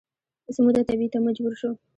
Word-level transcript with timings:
څه 0.55 0.59
موده 0.65 0.81
تبعید 0.87 1.11
ته 1.13 1.19
مجبور 1.27 1.53
شو 1.59 1.69